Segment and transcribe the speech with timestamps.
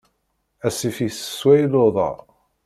[0.67, 2.11] Asif yessesway luḍa.